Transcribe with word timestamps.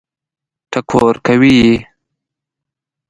ټکور 0.71 1.15
کوي 1.25 1.53
یې. 1.63 1.75